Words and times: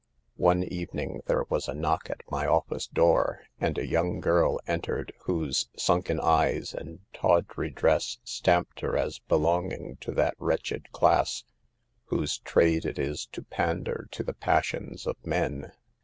"One 0.35 0.63
evening 0.63 1.21
there 1.27 1.45
was 1.49 1.67
a 1.67 1.75
knock 1.75 2.09
at 2.09 2.23
my 2.31 2.49
144 2.49 2.49
SAVE 2.49 2.55
THE 2.55 2.57
GIKLS. 2.57 2.57
office 2.57 2.87
door, 2.87 3.67
and 3.67 3.77
a 3.77 3.85
young 3.85 4.19
girl 4.19 4.59
entered 4.65 5.13
whose 5.25 5.69
sunken 5.77 6.19
eyes 6.19 6.73
and 6.73 7.01
tawdry 7.13 7.69
dress 7.69 8.17
stamped 8.23 8.79
her 8.79 8.97
as 8.97 9.19
belonging 9.19 9.97
to 9.97 10.11
that 10.13 10.33
wretched 10.39 10.91
class 10.91 11.43
whose 12.05 12.39
trade 12.39 12.83
it 12.83 12.97
is 12.97 13.27
to 13.27 13.43
pander 13.43 14.07
to 14.09 14.23
the! 14.23 14.33
passions 14.33 15.05
of 15.05 15.23
men. 15.23 15.71